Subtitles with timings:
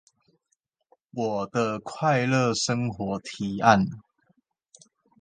[1.13, 3.85] 我的快樂生活提案